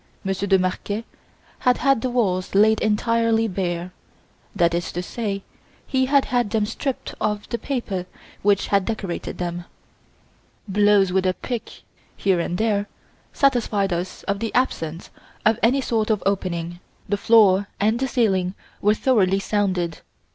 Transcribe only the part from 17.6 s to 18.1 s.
and the